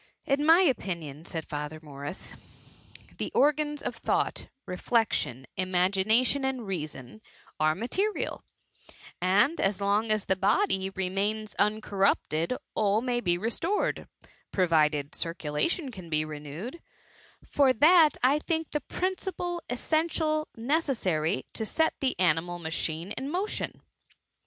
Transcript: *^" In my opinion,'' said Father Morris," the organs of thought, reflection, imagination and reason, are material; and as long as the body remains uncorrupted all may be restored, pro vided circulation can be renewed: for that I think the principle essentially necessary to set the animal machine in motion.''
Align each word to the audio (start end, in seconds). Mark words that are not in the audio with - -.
*^" 0.01 0.03
In 0.33 0.43
my 0.47 0.61
opinion,'' 0.61 1.25
said 1.25 1.47
Father 1.47 1.79
Morris," 1.79 2.35
the 3.19 3.31
organs 3.35 3.83
of 3.83 3.95
thought, 3.97 4.47
reflection, 4.65 5.45
imagination 5.57 6.43
and 6.43 6.65
reason, 6.65 7.21
are 7.59 7.75
material; 7.75 8.43
and 9.21 9.61
as 9.61 9.79
long 9.79 10.09
as 10.09 10.25
the 10.25 10.35
body 10.35 10.89
remains 10.89 11.53
uncorrupted 11.59 12.57
all 12.73 13.01
may 13.01 13.19
be 13.21 13.37
restored, 13.37 14.07
pro 14.51 14.67
vided 14.67 15.13
circulation 15.13 15.91
can 15.91 16.09
be 16.09 16.25
renewed: 16.25 16.81
for 17.45 17.71
that 17.71 18.17
I 18.23 18.39
think 18.39 18.71
the 18.71 18.81
principle 18.81 19.61
essentially 19.69 20.45
necessary 20.57 21.45
to 21.53 21.63
set 21.63 21.93
the 21.99 22.19
animal 22.19 22.57
machine 22.57 23.11
in 23.11 23.29
motion.'' 23.29 23.83